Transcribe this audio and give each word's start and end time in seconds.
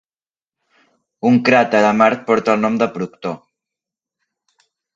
Un 1.31 1.37
cràter 1.49 1.83
a 1.91 1.93
Mart 1.99 2.25
porta 2.31 2.55
el 2.57 2.65
nom 2.65 2.81
de 2.85 2.89
Proctor. 2.99 3.39